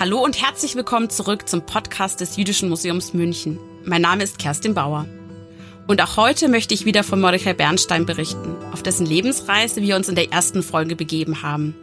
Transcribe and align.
Hallo 0.00 0.22
und 0.22 0.40
herzlich 0.40 0.76
willkommen 0.76 1.10
zurück 1.10 1.48
zum 1.48 1.66
Podcast 1.66 2.20
des 2.20 2.36
Jüdischen 2.36 2.68
Museums 2.68 3.14
München. 3.14 3.58
Mein 3.84 4.02
Name 4.02 4.22
ist 4.22 4.38
Kerstin 4.38 4.72
Bauer. 4.72 5.08
Und 5.88 6.00
auch 6.00 6.16
heute 6.16 6.46
möchte 6.48 6.72
ich 6.72 6.84
wieder 6.84 7.02
von 7.02 7.20
Mordechai 7.20 7.52
Bernstein 7.52 8.06
berichten, 8.06 8.54
auf 8.72 8.84
dessen 8.84 9.06
Lebensreise 9.06 9.82
wir 9.82 9.96
uns 9.96 10.08
in 10.08 10.14
der 10.14 10.30
ersten 10.30 10.62
Folge 10.62 10.94
begeben 10.94 11.42
haben. 11.42 11.74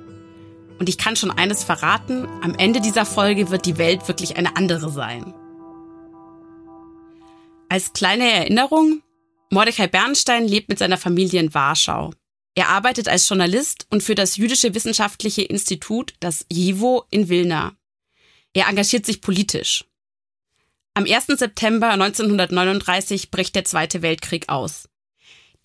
Und 0.79 0.87
ich 0.87 0.97
kann 0.97 1.17
schon 1.17 1.29
eines 1.29 1.65
verraten, 1.65 2.25
am 2.41 2.55
Ende 2.55 2.79
dieser 2.79 3.05
Folge 3.05 3.49
wird 3.49 3.65
die 3.65 3.77
Welt 3.77 4.07
wirklich 4.07 4.37
eine 4.37 4.55
andere 4.55 4.89
sein. 4.89 5.33
Als 7.67 7.91
kleine 7.91 8.31
Erinnerung, 8.31 9.01
Mordechai 9.51 9.87
Bernstein 9.87 10.47
lebt 10.47 10.69
mit 10.69 10.79
seiner 10.79 10.97
Familie 10.97 11.41
in 11.41 11.53
Warschau. 11.53 12.13
Er 12.55 12.69
arbeitet 12.69 13.09
als 13.09 13.27
Journalist 13.27 13.87
und 13.89 14.03
für 14.03 14.15
das 14.15 14.37
Jüdische 14.37 14.73
Wissenschaftliche 14.73 15.41
Institut, 15.41 16.13
das 16.21 16.45
JIVO, 16.49 17.03
in 17.09 17.27
Wilna. 17.27 17.75
Er 18.55 18.67
engagiert 18.67 19.05
sich 19.05 19.21
politisch. 19.21 19.85
Am 20.95 21.03
1. 21.05 21.27
September 21.27 21.89
1939 21.89 23.29
bricht 23.29 23.53
der 23.55 23.65
Zweite 23.65 24.01
Weltkrieg 24.01 24.49
aus. 24.49 24.89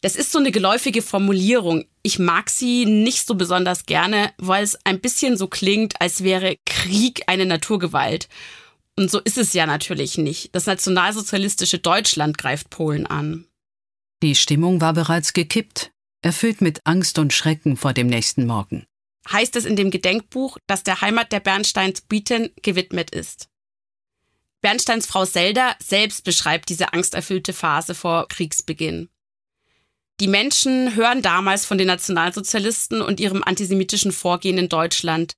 Das 0.03 0.17
ist 0.17 0.33
so 0.33 0.39
eine 0.39 0.51
geläufige 0.51 1.01
Formulierung. 1.01 1.85
Ich 2.03 2.19
mag 2.19 2.51
sie 2.51 2.85
nicht 2.85 3.27
so 3.27 3.35
besonders 3.35 3.87
gerne, 3.87 4.33
weil 4.39 4.65
es 4.65 4.79
ein 4.85 5.01
bisschen 5.01 5.37
so 5.37 5.47
klingt, 5.47 6.01
als 6.01 6.25
wäre 6.25 6.57
Krieg 6.67 7.23
eine 7.27 7.47
Naturgewalt. 7.47 8.29
Und 8.99 9.11
so 9.11 9.21
ist 9.21 9.39
es 9.39 9.53
ja 9.53 9.67
natürlich 9.67 10.19
nicht. 10.19 10.55
Das 10.55 10.67
nationalsozialistische 10.67 11.79
Deutschland 11.79 12.37
greift 12.37 12.69
Polen 12.71 13.07
an. 13.07 13.47
Die 14.23 14.35
Stimmung 14.35 14.81
war 14.81 14.95
bereits 14.95 15.33
gekippt 15.33 15.93
erfüllt 16.23 16.61
mit 16.61 16.81
Angst 16.85 17.19
und 17.19 17.33
Schrecken 17.33 17.77
vor 17.77 17.93
dem 17.93 18.07
nächsten 18.07 18.47
Morgen. 18.47 18.85
Heißt 19.33 19.55
es 19.57 19.65
in 19.65 19.77
dem 19.77 19.91
Gedenkbuch, 19.91 20.59
das 20.67 20.83
der 20.83 21.01
Heimat 21.01 21.33
der 21.33 21.41
Bernsteins 21.41 22.01
Bieten 22.01 22.51
gewidmet 22.63 23.11
ist. 23.11 23.49
Bernsteins 24.61 25.07
Frau 25.07 25.25
Selda 25.25 25.75
selbst 25.83 26.25
beschreibt 26.25 26.69
diese 26.69 26.93
angsterfüllte 26.93 27.53
Phase 27.53 27.95
vor 27.95 28.29
Kriegsbeginn. 28.29 29.09
Die 30.21 30.29
Menschen 30.29 30.97
hören 30.97 31.23
damals 31.23 31.65
von 31.65 31.79
den 31.79 31.87
Nationalsozialisten 31.87 33.01
und 33.01 33.21
ihrem 33.21 33.43
antisemitischen 33.43 34.13
Vorgehen 34.13 34.59
in 34.59 34.69
Deutschland. 34.69 35.33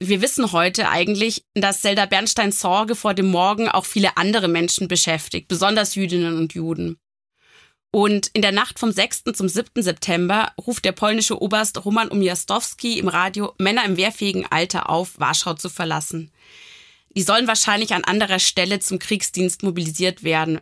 Wir 0.00 0.20
wissen 0.20 0.50
heute 0.50 0.88
eigentlich, 0.88 1.44
dass 1.54 1.80
Zelda 1.80 2.06
Bernsteins 2.06 2.60
Sorge 2.60 2.96
vor 2.96 3.14
dem 3.14 3.28
Morgen 3.28 3.68
auch 3.68 3.86
viele 3.86 4.16
andere 4.16 4.48
Menschen 4.48 4.88
beschäftigt, 4.88 5.46
besonders 5.46 5.94
Jüdinnen 5.94 6.36
und 6.36 6.54
Juden. 6.54 6.98
Und 7.96 8.26
in 8.34 8.42
der 8.42 8.52
Nacht 8.52 8.78
vom 8.78 8.92
6. 8.92 9.24
zum 9.32 9.48
7. 9.48 9.82
September 9.82 10.52
ruft 10.60 10.84
der 10.84 10.92
polnische 10.92 11.40
Oberst 11.40 11.82
Roman 11.82 12.08
Umiastowski 12.08 12.98
im 12.98 13.08
Radio 13.08 13.54
Männer 13.56 13.86
im 13.86 13.96
wehrfähigen 13.96 14.44
Alter 14.50 14.90
auf, 14.90 15.18
Warschau 15.18 15.54
zu 15.54 15.70
verlassen. 15.70 16.30
Die 17.16 17.22
sollen 17.22 17.46
wahrscheinlich 17.48 17.94
an 17.94 18.04
anderer 18.04 18.38
Stelle 18.38 18.80
zum 18.80 18.98
Kriegsdienst 18.98 19.62
mobilisiert 19.62 20.24
werden. 20.24 20.60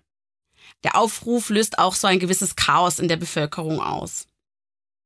Der 0.85 0.97
Aufruf 0.97 1.51
löst 1.51 1.81
auch 1.81 1.97
so 1.97 2.07
ein 2.07 2.21
gewisses 2.21 2.55
Chaos 2.55 3.01
in 3.01 3.09
der 3.09 3.17
Bevölkerung 3.17 3.81
aus. 3.81 4.29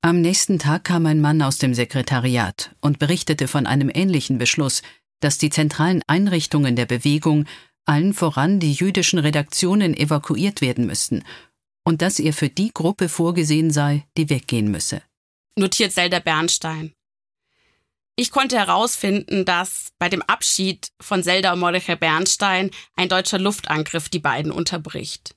Am 0.02 0.20
nächsten 0.20 0.58
Tag 0.58 0.84
kam 0.84 1.06
ein 1.06 1.22
Mann 1.22 1.40
aus 1.40 1.56
dem 1.56 1.72
Sekretariat 1.72 2.76
und 2.82 2.98
berichtete 2.98 3.48
von 3.48 3.66
einem 3.66 3.90
ähnlichen 3.90 4.36
Beschluss, 4.36 4.82
dass 5.20 5.38
die 5.38 5.48
zentralen 5.48 6.02
Einrichtungen 6.06 6.76
der 6.76 6.84
Bewegung, 6.84 7.46
allen 7.86 8.12
voran 8.12 8.60
die 8.60 8.74
jüdischen 8.74 9.18
Redaktionen, 9.18 9.96
evakuiert 9.96 10.60
werden 10.60 10.84
müssten 10.84 11.24
und 11.88 12.02
dass 12.02 12.18
ihr 12.18 12.34
für 12.34 12.50
die 12.50 12.70
Gruppe 12.70 13.08
vorgesehen 13.08 13.70
sei, 13.70 14.06
die 14.18 14.28
weggehen 14.28 14.70
müsse. 14.70 15.00
Notiert 15.56 15.90
Zelda 15.90 16.18
Bernstein. 16.18 16.92
Ich 18.14 18.30
konnte 18.30 18.58
herausfinden, 18.58 19.46
dass 19.46 19.86
bei 19.98 20.10
dem 20.10 20.20
Abschied 20.20 20.90
von 21.00 21.22
Zelda 21.22 21.54
und 21.54 21.60
Mordechai 21.60 21.96
Bernstein 21.96 22.72
ein 22.94 23.08
deutscher 23.08 23.38
Luftangriff 23.38 24.10
die 24.10 24.18
beiden 24.18 24.52
unterbricht. 24.52 25.34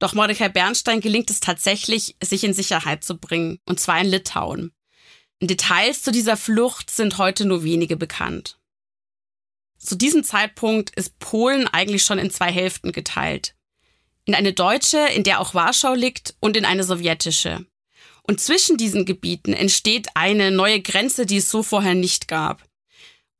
Doch 0.00 0.14
Mordechai 0.14 0.48
Bernstein 0.48 1.00
gelingt 1.00 1.30
es 1.30 1.38
tatsächlich, 1.38 2.16
sich 2.20 2.42
in 2.42 2.54
Sicherheit 2.54 3.04
zu 3.04 3.16
bringen, 3.16 3.60
und 3.64 3.78
zwar 3.78 4.00
in 4.00 4.08
Litauen. 4.08 4.72
Details 5.40 6.02
zu 6.02 6.10
dieser 6.10 6.36
Flucht 6.36 6.90
sind 6.90 7.18
heute 7.18 7.44
nur 7.44 7.62
wenige 7.62 7.96
bekannt. 7.96 8.58
Zu 9.78 9.94
diesem 9.94 10.24
Zeitpunkt 10.24 10.90
ist 10.96 11.20
Polen 11.20 11.68
eigentlich 11.68 12.02
schon 12.02 12.18
in 12.18 12.32
zwei 12.32 12.50
Hälften 12.50 12.90
geteilt 12.90 13.53
in 14.24 14.34
eine 14.34 14.52
deutsche, 14.52 14.98
in 15.14 15.22
der 15.22 15.40
auch 15.40 15.54
Warschau 15.54 15.94
liegt, 15.94 16.34
und 16.40 16.56
in 16.56 16.64
eine 16.64 16.84
sowjetische. 16.84 17.66
Und 18.22 18.40
zwischen 18.40 18.76
diesen 18.76 19.04
Gebieten 19.04 19.52
entsteht 19.52 20.08
eine 20.14 20.50
neue 20.50 20.80
Grenze, 20.80 21.26
die 21.26 21.36
es 21.38 21.50
so 21.50 21.62
vorher 21.62 21.94
nicht 21.94 22.26
gab. 22.26 22.62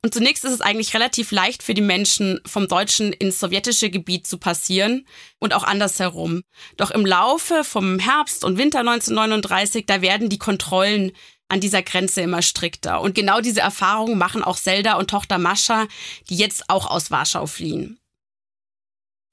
Und 0.03 0.13
zunächst 0.13 0.45
ist 0.45 0.51
es 0.51 0.61
eigentlich 0.61 0.93
relativ 0.93 1.31
leicht 1.31 1.63
für 1.63 1.73
die 1.73 1.81
Menschen, 1.81 2.39
vom 2.45 2.67
deutschen 2.67 3.11
ins 3.11 3.39
sowjetische 3.39 3.89
Gebiet 3.89 4.27
zu 4.27 4.37
passieren 4.37 5.07
und 5.39 5.55
auch 5.55 5.63
andersherum. 5.63 6.43
Doch 6.77 6.91
im 6.91 7.07
Laufe 7.07 7.63
vom 7.63 7.97
Herbst 7.97 8.43
und 8.43 8.59
Winter 8.59 8.81
1939, 8.81 9.87
da 9.87 10.03
werden 10.03 10.29
die 10.29 10.37
Kontrollen 10.37 11.11
an 11.47 11.59
dieser 11.59 11.81
Grenze 11.81 12.21
immer 12.21 12.43
strikter. 12.43 13.01
Und 13.01 13.15
genau 13.15 13.41
diese 13.41 13.61
Erfahrungen 13.61 14.19
machen 14.19 14.43
auch 14.43 14.57
Zelda 14.57 14.93
und 14.93 15.09
Tochter 15.09 15.39
Mascha, 15.39 15.87
die 16.29 16.37
jetzt 16.37 16.69
auch 16.69 16.85
aus 16.85 17.09
Warschau 17.09 17.47
fliehen. 17.47 17.99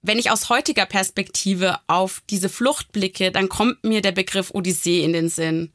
Wenn 0.05 0.19
ich 0.19 0.33
aus 0.33 0.49
heutiger 0.49 0.85
Perspektive 0.85 1.79
auf 1.87 2.23
diese 2.29 2.49
Flucht 2.49 2.91
blicke, 2.91 3.31
dann 3.31 3.49
kommt 3.49 3.85
mir 3.85 4.03
der 4.03 4.11
Begriff 4.11 4.51
Odyssee 4.53 5.05
in 5.05 5.13
den 5.13 5.29
Sinn. 5.29 5.73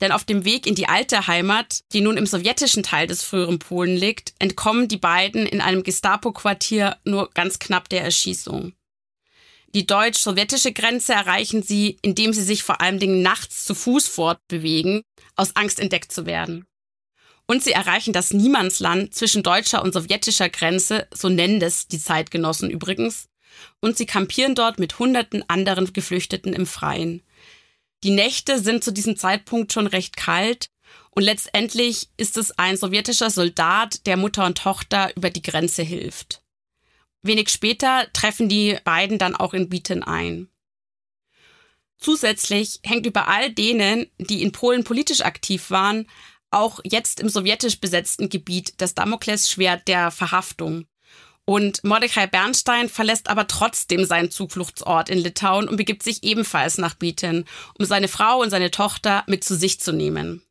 Denn 0.00 0.12
auf 0.12 0.24
dem 0.24 0.44
Weg 0.44 0.66
in 0.66 0.76
die 0.76 0.88
alte 0.88 1.26
Heimat, 1.26 1.80
die 1.92 2.00
nun 2.00 2.16
im 2.16 2.26
sowjetischen 2.26 2.84
Teil 2.84 3.08
des 3.08 3.24
früheren 3.24 3.58
Polen 3.58 3.96
liegt, 3.96 4.34
entkommen 4.38 4.86
die 4.86 4.98
beiden 4.98 5.46
in 5.46 5.60
einem 5.60 5.82
Gestapo-Quartier 5.82 6.96
nur 7.04 7.30
ganz 7.34 7.58
knapp 7.58 7.88
der 7.88 8.02
Erschießung. 8.02 8.72
Die 9.74 9.86
deutsch-sowjetische 9.86 10.72
Grenze 10.72 11.14
erreichen 11.14 11.62
sie, 11.62 11.98
indem 12.02 12.32
sie 12.32 12.44
sich 12.44 12.62
vor 12.62 12.80
allen 12.80 13.00
Dingen 13.00 13.22
nachts 13.22 13.64
zu 13.64 13.74
Fuß 13.74 14.06
fortbewegen, 14.06 15.02
aus 15.34 15.56
Angst 15.56 15.80
entdeckt 15.80 16.12
zu 16.12 16.24
werden. 16.24 16.66
Und 17.46 17.64
sie 17.64 17.72
erreichen 17.72 18.12
das 18.12 18.32
Niemandsland 18.32 19.14
zwischen 19.14 19.42
deutscher 19.42 19.82
und 19.82 19.92
sowjetischer 19.92 20.50
Grenze, 20.50 21.08
so 21.12 21.28
nennen 21.28 21.60
es 21.62 21.88
die 21.88 21.98
Zeitgenossen 21.98 22.70
übrigens, 22.70 23.26
und 23.80 23.96
sie 23.96 24.06
kampieren 24.06 24.54
dort 24.54 24.78
mit 24.78 24.98
hunderten 24.98 25.48
anderen 25.48 25.92
Geflüchteten 25.92 26.52
im 26.52 26.66
Freien. 26.66 27.22
Die 28.04 28.10
Nächte 28.10 28.58
sind 28.58 28.84
zu 28.84 28.92
diesem 28.92 29.16
Zeitpunkt 29.16 29.72
schon 29.72 29.86
recht 29.86 30.16
kalt 30.16 30.70
und 31.10 31.22
letztendlich 31.22 32.08
ist 32.16 32.36
es 32.36 32.58
ein 32.58 32.76
sowjetischer 32.76 33.30
Soldat, 33.30 34.06
der 34.06 34.16
Mutter 34.16 34.44
und 34.44 34.58
Tochter 34.58 35.14
über 35.16 35.30
die 35.30 35.42
Grenze 35.42 35.82
hilft. 35.82 36.42
Wenig 37.22 37.48
später 37.48 38.06
treffen 38.12 38.48
die 38.48 38.78
beiden 38.84 39.18
dann 39.18 39.34
auch 39.34 39.54
in 39.54 39.68
Bieten 39.68 40.02
ein. 40.02 40.48
Zusätzlich 41.98 42.80
hängt 42.82 43.06
über 43.06 43.28
all 43.28 43.50
denen, 43.50 44.06
die 44.18 44.42
in 44.42 44.52
Polen 44.52 44.84
politisch 44.84 45.22
aktiv 45.22 45.70
waren, 45.70 46.06
auch 46.50 46.80
jetzt 46.84 47.20
im 47.20 47.28
sowjetisch 47.28 47.80
besetzten 47.80 48.28
Gebiet 48.28 48.74
das 48.80 48.94
Damoklesschwert 48.94 49.88
der 49.88 50.10
Verhaftung. 50.10 50.86
Und 51.48 51.84
Mordechai 51.84 52.26
Bernstein 52.26 52.88
verlässt 52.88 53.30
aber 53.30 53.46
trotzdem 53.46 54.04
seinen 54.04 54.32
Zufluchtsort 54.32 55.08
in 55.08 55.18
Litauen 55.18 55.68
und 55.68 55.76
begibt 55.76 56.02
sich 56.02 56.24
ebenfalls 56.24 56.76
nach 56.76 56.94
Bieten, 56.94 57.44
um 57.78 57.84
seine 57.84 58.08
Frau 58.08 58.40
und 58.40 58.50
seine 58.50 58.72
Tochter 58.72 59.22
mit 59.28 59.44
zu 59.44 59.54
sich 59.54 59.80
zu 59.80 59.92
nehmen. 59.92 60.42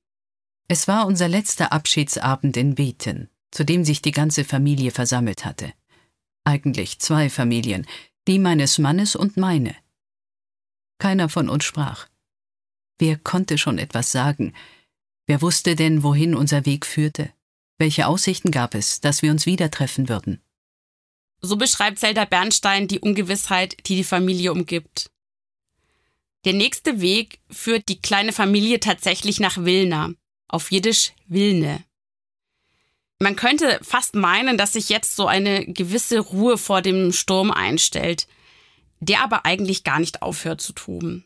Es 0.70 0.88
war 0.88 1.06
unser 1.06 1.28
letzter 1.28 1.74
Abschiedsabend 1.74 2.56
in 2.56 2.76
Bieten, 2.76 3.30
zu 3.52 3.66
dem 3.66 3.84
sich 3.84 4.02
die 4.02 4.14
ganze 4.14 4.46
Familie 4.46 4.92
versammelt 4.92 5.44
hatte. 5.44 5.74
Eigentlich 6.46 7.00
zwei 7.00 7.30
Familien, 7.30 7.86
die 8.28 8.40
meines 8.40 8.80
Mannes 8.80 9.18
und 9.18 9.36
meine. 9.36 9.76
Keiner 10.98 11.28
von 11.28 11.50
uns 11.50 11.66
sprach. 11.66 12.08
Wer 13.00 13.18
konnte 13.18 13.58
schon 13.58 13.80
etwas 13.80 14.14
sagen? 14.14 14.54
Wer 15.28 15.42
wusste 15.42 15.76
denn, 15.76 16.04
wohin 16.04 16.36
unser 16.36 16.66
Weg 16.66 16.86
führte? 16.86 17.34
Welche 17.78 18.08
Aussichten 18.08 18.52
gab 18.52 18.74
es, 18.76 19.02
dass 19.02 19.22
wir 19.22 19.32
uns 19.32 19.46
wieder 19.46 19.70
treffen 19.70 20.08
würden? 20.08 20.42
So 21.46 21.58
beschreibt 21.58 22.00
Zelda 22.00 22.26
Bernstein 22.26 22.88
die 22.88 23.00
Ungewissheit, 23.00 23.78
die 23.86 23.98
die 23.98 24.04
Familie 24.04 24.52
umgibt. 24.52 25.12
Der 26.44 26.54
nächste 26.54 27.02
Weg 27.02 27.40
führt 27.52 27.88
die 27.88 28.02
kleine 28.02 28.34
Familie 28.34 28.80
tatsächlich 28.80 29.40
nach 29.40 29.58
Wilna, 29.58 30.14
auf 30.48 30.72
Jiddisch 30.72 31.14
Wilne. 31.28 31.84
Man 33.20 33.36
könnte 33.36 33.80
fast 33.84 34.16
meinen, 34.16 34.58
dass 34.58 34.74
sich 34.74 34.90
jetzt 34.90 35.16
so 35.16 35.28
eine 35.28 35.66
gewisse 35.66 36.20
Ruhe 36.20 36.58
vor 36.58 36.82
dem 36.82 37.14
Sturm 37.14 37.52
einstellt, 37.52 38.28
der 39.00 39.22
aber 39.22 39.46
eigentlich 39.46 39.84
gar 39.84 40.00
nicht 40.00 40.24
aufhört 40.24 40.62
zu 40.62 40.74
toben. 40.74 41.26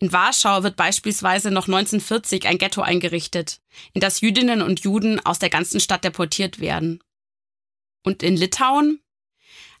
In 0.00 0.12
Warschau 0.12 0.64
wird 0.64 0.74
beispielsweise 0.74 1.52
noch 1.52 1.68
1940 1.68 2.46
ein 2.46 2.58
Ghetto 2.58 2.82
eingerichtet, 2.82 3.60
in 3.92 4.00
das 4.00 4.22
Jüdinnen 4.22 4.60
und 4.60 4.80
Juden 4.80 5.24
aus 5.24 5.38
der 5.38 5.50
ganzen 5.50 5.78
Stadt 5.78 6.02
deportiert 6.02 6.58
werden. 6.58 7.00
Und 8.02 8.22
in 8.22 8.36
Litauen 8.36 9.00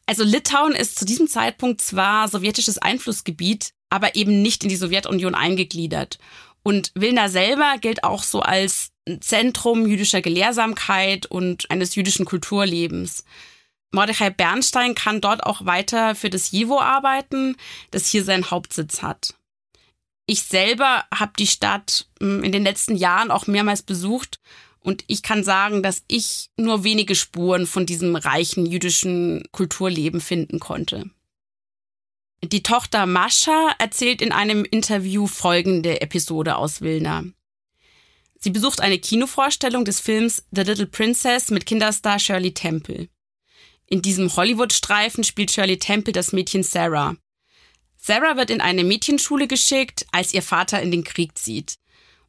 also 0.06 0.24
Litauen 0.24 0.74
ist 0.74 0.98
zu 0.98 1.04
diesem 1.04 1.28
Zeitpunkt 1.28 1.80
zwar 1.80 2.28
sowjetisches 2.28 2.78
Einflussgebiet, 2.78 3.72
aber 3.90 4.16
eben 4.16 4.42
nicht 4.42 4.62
in 4.62 4.68
die 4.68 4.76
Sowjetunion 4.76 5.34
eingegliedert. 5.34 6.18
Und 6.62 6.92
Wilna 6.94 7.28
selber 7.28 7.76
gilt 7.80 8.04
auch 8.04 8.22
so 8.22 8.40
als 8.40 8.90
Zentrum 9.20 9.86
jüdischer 9.86 10.20
Gelehrsamkeit 10.20 11.26
und 11.26 11.70
eines 11.70 11.94
jüdischen 11.94 12.26
Kulturlebens. 12.26 13.24
Mordechai 13.92 14.30
Bernstein 14.30 14.94
kann 14.94 15.20
dort 15.20 15.44
auch 15.44 15.66
weiter 15.66 16.14
für 16.14 16.30
das 16.30 16.52
Jivo 16.52 16.80
arbeiten, 16.80 17.56
das 17.90 18.06
hier 18.06 18.24
seinen 18.24 18.50
Hauptsitz 18.50 19.02
hat. 19.02 19.34
Ich 20.26 20.42
selber 20.44 21.04
habe 21.12 21.32
die 21.38 21.48
Stadt 21.48 22.06
hm, 22.20 22.44
in 22.44 22.52
den 22.52 22.62
letzten 22.62 22.94
Jahren 22.94 23.32
auch 23.32 23.48
mehrmals 23.48 23.82
besucht 23.82 24.38
und 24.80 25.04
ich 25.06 25.22
kann 25.22 25.44
sagen, 25.44 25.82
dass 25.82 26.02
ich 26.08 26.50
nur 26.56 26.84
wenige 26.84 27.14
Spuren 27.14 27.66
von 27.66 27.86
diesem 27.86 28.16
reichen 28.16 28.66
jüdischen 28.66 29.44
Kulturleben 29.52 30.20
finden 30.20 30.58
konnte. 30.58 31.10
Die 32.42 32.62
Tochter 32.62 33.04
Mascha 33.04 33.74
erzählt 33.78 34.22
in 34.22 34.32
einem 34.32 34.64
Interview 34.64 35.26
folgende 35.26 36.00
Episode 36.00 36.56
aus 36.56 36.80
Wilna. 36.80 37.24
Sie 38.38 38.48
besucht 38.48 38.80
eine 38.80 38.98
Kinovorstellung 38.98 39.84
des 39.84 40.00
Films 40.00 40.44
The 40.50 40.62
Little 40.62 40.86
Princess 40.86 41.50
mit 41.50 41.66
Kinderstar 41.66 42.18
Shirley 42.18 42.54
Temple. 42.54 43.08
In 43.86 44.00
diesem 44.00 44.34
Hollywood-Streifen 44.34 45.24
spielt 45.24 45.50
Shirley 45.50 45.78
Temple 45.78 46.14
das 46.14 46.32
Mädchen 46.32 46.62
Sarah. 46.62 47.16
Sarah 47.98 48.38
wird 48.38 48.48
in 48.48 48.62
eine 48.62 48.84
Mädchenschule 48.84 49.46
geschickt, 49.46 50.06
als 50.10 50.32
ihr 50.32 50.42
Vater 50.42 50.80
in 50.80 50.90
den 50.90 51.04
Krieg 51.04 51.36
zieht. 51.36 51.74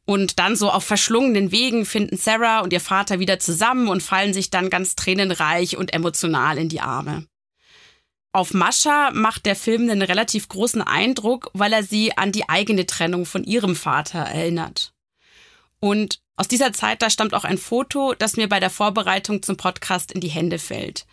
Und 0.04 0.38
dann 0.38 0.56
so 0.56 0.70
auf 0.70 0.84
verschlungenen 0.84 1.52
Wegen 1.52 1.86
finden 1.86 2.16
Sarah 2.16 2.60
und 2.60 2.72
ihr 2.72 2.80
Vater 2.80 3.20
wieder 3.20 3.38
zusammen 3.38 3.88
und 3.88 4.02
fallen 4.02 4.34
sich 4.34 4.50
dann 4.50 4.68
ganz 4.68 4.96
tränenreich 4.96 5.76
und 5.76 5.92
emotional 5.92 6.58
in 6.58 6.68
die 6.68 6.80
Arme. 6.80 7.26
Auf 8.32 8.54
Mascha 8.54 9.10
macht 9.12 9.44
der 9.46 9.54
Film 9.54 9.82
einen 9.82 10.02
relativ 10.02 10.48
großen 10.48 10.82
Eindruck, 10.82 11.50
weil 11.52 11.72
er 11.72 11.82
sie 11.82 12.16
an 12.16 12.32
die 12.32 12.48
eigene 12.48 12.86
Trennung 12.86 13.26
von 13.26 13.44
ihrem 13.44 13.76
Vater 13.76 14.20
erinnert. 14.20 14.94
Und 15.80 16.20
aus 16.36 16.48
dieser 16.48 16.72
Zeit, 16.72 17.02
da 17.02 17.10
stammt 17.10 17.34
auch 17.34 17.44
ein 17.44 17.58
Foto, 17.58 18.14
das 18.14 18.36
mir 18.36 18.48
bei 18.48 18.58
der 18.58 18.70
Vorbereitung 18.70 19.42
zum 19.42 19.56
Podcast 19.56 20.12
in 20.12 20.20
die 20.20 20.28
Hände 20.28 20.58
fällt. 20.58 21.04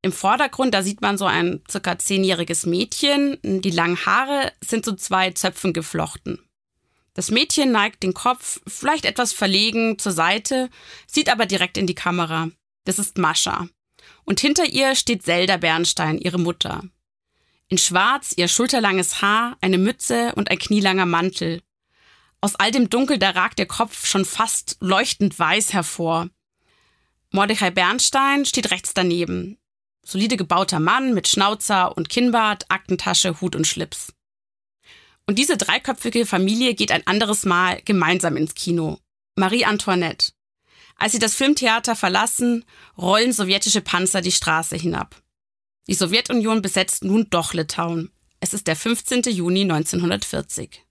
Im 0.00 0.12
Vordergrund, 0.12 0.74
da 0.74 0.82
sieht 0.82 1.00
man 1.00 1.18
so 1.18 1.24
ein 1.24 1.62
circa 1.68 1.98
zehnjähriges 1.98 2.66
Mädchen. 2.66 3.38
Die 3.42 3.70
langen 3.70 4.04
Haare 4.06 4.52
sind 4.60 4.84
zu 4.84 4.94
zwei 4.94 5.30
Zöpfen 5.32 5.72
geflochten. 5.72 6.38
Das 7.14 7.30
Mädchen 7.30 7.70
neigt 7.70 8.02
den 8.02 8.12
Kopf 8.12 8.60
vielleicht 8.66 9.04
etwas 9.04 9.32
verlegen 9.32 9.98
zur 9.98 10.12
Seite, 10.12 10.68
sieht 11.06 11.30
aber 11.30 11.46
direkt 11.46 11.78
in 11.78 11.86
die 11.86 11.94
Kamera. 11.94 12.50
Das 12.84 12.98
ist 12.98 13.18
Mascha. 13.18 13.68
Und 14.24 14.40
hinter 14.40 14.66
ihr 14.66 14.94
steht 14.96 15.22
Zelda 15.22 15.56
Bernstein, 15.56 16.18
ihre 16.18 16.38
Mutter. 16.38 16.82
In 17.68 17.78
Schwarz 17.78 18.34
ihr 18.36 18.48
schulterlanges 18.48 19.22
Haar, 19.22 19.56
eine 19.60 19.78
Mütze 19.78 20.32
und 20.34 20.50
ein 20.50 20.58
knielanger 20.58 21.06
Mantel. 21.06 21.62
Aus 22.40 22.56
all 22.56 22.70
dem 22.70 22.90
Dunkel, 22.90 23.18
da 23.18 23.30
ragt 23.30 23.58
der 23.58 23.66
Kopf 23.66 24.06
schon 24.06 24.24
fast 24.24 24.76
leuchtend 24.80 25.38
weiß 25.38 25.72
hervor. 25.72 26.28
Mordechai 27.30 27.70
Bernstein 27.70 28.44
steht 28.44 28.70
rechts 28.70 28.92
daneben. 28.92 29.58
Solide 30.04 30.36
gebauter 30.36 30.80
Mann 30.80 31.14
mit 31.14 31.26
Schnauzer 31.26 31.96
und 31.96 32.10
Kinnbart, 32.10 32.66
Aktentasche, 32.68 33.40
Hut 33.40 33.56
und 33.56 33.66
Schlips. 33.66 34.12
Und 35.26 35.38
diese 35.38 35.56
dreiköpfige 35.56 36.26
Familie 36.26 36.74
geht 36.74 36.92
ein 36.92 37.06
anderes 37.06 37.44
Mal 37.44 37.80
gemeinsam 37.84 38.36
ins 38.36 38.54
Kino. 38.54 38.98
Marie 39.36 39.64
Antoinette. 39.64 40.32
Als 40.96 41.12
sie 41.12 41.18
das 41.18 41.34
Filmtheater 41.34 41.96
verlassen, 41.96 42.64
rollen 42.96 43.32
sowjetische 43.32 43.80
Panzer 43.80 44.20
die 44.20 44.32
Straße 44.32 44.76
hinab. 44.76 45.20
Die 45.88 45.94
Sowjetunion 45.94 46.62
besetzt 46.62 47.04
nun 47.04 47.28
doch 47.30 47.52
Litauen. 47.52 48.10
Es 48.40 48.54
ist 48.54 48.66
der 48.66 48.76
15. 48.76 49.22
Juni 49.22 49.62
1940. 49.62 50.82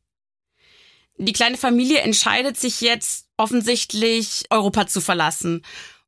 Die 1.18 1.34
kleine 1.34 1.58
Familie 1.58 2.00
entscheidet 2.00 2.60
sich 2.60 2.82
jetzt 2.82 3.28
offensichtlich, 3.38 4.46
Europa 4.50 4.88
zu 4.88 5.00
verlassen. 5.00 5.64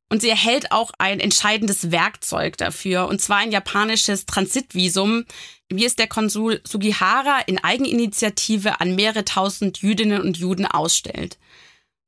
Und 0.08 0.20
sie 0.20 0.28
erhält 0.28 0.72
auch 0.72 0.92
ein 0.98 1.18
entscheidendes 1.18 1.90
Werkzeug 1.90 2.56
dafür, 2.56 3.08
und 3.08 3.20
zwar 3.20 3.38
ein 3.38 3.50
japanisches 3.50 4.26
Transitvisum, 4.26 5.24
wie 5.70 5.84
es 5.84 5.96
der 5.96 6.06
Konsul 6.06 6.60
Sugihara 6.66 7.40
in 7.46 7.62
Eigeninitiative 7.62 8.80
an 8.80 8.94
mehrere 8.94 9.24
tausend 9.24 9.78
Jüdinnen 9.78 10.22
und 10.22 10.36
Juden 10.36 10.66
ausstellt. 10.66 11.38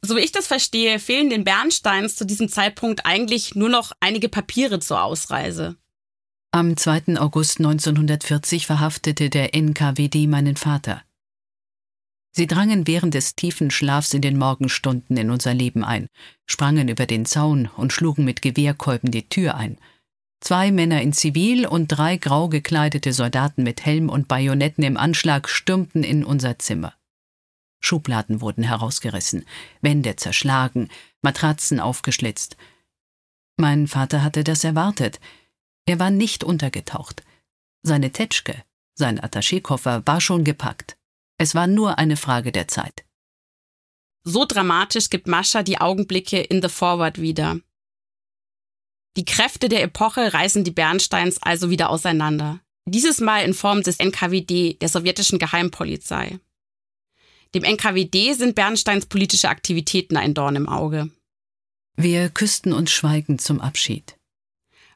So 0.03 0.17
wie 0.17 0.21
ich 0.21 0.33
das 0.33 0.47
verstehe, 0.47 1.01
fehlen 1.01 1.29
den 1.29 1.45
Bernsteins 1.45 2.15
zu 2.17 2.25
diesem 2.25 2.49
Zeitpunkt 2.49 3.05
eigentlich 3.05 3.55
nur 3.55 3.69
noch 3.69 3.93
einige 4.01 4.29
Papiere 4.29 4.79
zur 4.79 5.03
Ausreise. 5.03 5.77
Am 6.53 6.77
2. 6.77 7.19
August 7.19 7.59
1940 7.59 8.67
verhaftete 8.67 9.29
der 9.29 9.55
NKWD 9.55 10.27
meinen 10.29 10.57
Vater. 10.57 11.03
Sie 12.31 12.47
drangen 12.47 12.87
während 12.87 13.15
des 13.15 13.35
tiefen 13.35 13.71
Schlafs 13.71 14.15
in 14.15 14.23
den 14.23 14.39
Morgenstunden 14.39 15.17
in 15.17 15.31
unser 15.31 15.55
Leben 15.55 15.85
ein, 15.85 16.07
sprangen 16.47 16.89
über 16.89 17.05
den 17.05 17.27
Zaun 17.27 17.69
und 17.77 17.93
schlugen 17.93 18.25
mit 18.25 18.43
Gewehrkolben 18.43 19.11
die 19.11 19.29
Tür 19.29 19.57
ein. 19.57 19.79
Zwei 20.41 20.71
Männer 20.71 21.03
in 21.03 21.13
Zivil 21.13 21.67
und 21.67 21.89
drei 21.89 22.17
grau 22.17 22.49
gekleidete 22.49 23.13
Soldaten 23.13 23.63
mit 23.65 23.85
Helm 23.85 24.09
und 24.09 24.29
Bajonetten 24.29 24.85
im 24.85 24.97
Anschlag 24.97 25.49
stürmten 25.49 26.05
in 26.05 26.25
unser 26.25 26.59
Zimmer. 26.59 26.95
Schubladen 27.81 28.41
wurden 28.41 28.65
herausgerissen, 28.65 29.45
Wände 29.81 30.17
zerschlagen, 30.17 30.89
Matratzen 31.23 31.81
aufgeschlitzt. 31.81 32.57
Mein 33.57 33.89
Vater 33.89 34.23
hatte 34.23 34.45
das 34.45 34.65
erwartet. 34.65 35.21
Er 35.87 35.99
war 35.99 36.11
nicht 36.11 36.45
untergetaucht. 36.45 37.25
Seine 37.83 38.13
Tetschke, 38.13 38.63
sein 38.95 39.21
Attachékoffer 39.21 40.07
war 40.07 40.21
schon 40.21 40.45
gepackt. 40.45 40.97
Es 41.39 41.55
war 41.55 41.67
nur 41.67 41.99
eine 41.99 42.17
Frage 42.17 42.53
der 42.53 42.69
Zeit. 42.69 43.05
So 44.25 44.45
dramatisch 44.45 45.09
gibt 45.09 45.27
Mascha 45.27 45.63
die 45.63 45.81
Augenblicke 45.81 46.41
in 46.41 46.61
The 46.61 46.69
Forward 46.69 47.21
wieder. 47.21 47.61
Die 49.17 49.25
Kräfte 49.25 49.69
der 49.69 49.83
Epoche 49.83 50.33
reißen 50.33 50.65
die 50.65 50.71
Bernsteins 50.71 51.43
also 51.43 51.71
wieder 51.71 51.91
auseinander. 51.91 52.61
Dieses 52.87 53.21
Mal 53.21 53.45
in 53.45 53.55
Form 53.55 53.83
des 53.83 53.99
NKWD, 53.99 54.81
der 54.81 54.89
sowjetischen 54.89 55.39
Geheimpolizei. 55.39 56.39
Dem 57.55 57.65
NKWD 57.65 58.35
sind 58.35 58.55
Bernsteins 58.55 59.07
politische 59.07 59.49
Aktivitäten 59.49 60.17
ein 60.17 60.35
Dorn 60.35 60.57
im 60.57 60.69
Auge. 60.69 61.11
Wir 61.97 62.29
küssten 62.29 62.73
uns 62.73 62.93
schweigend 62.93 63.41
zum 63.41 63.61
Abschied. 63.61 64.17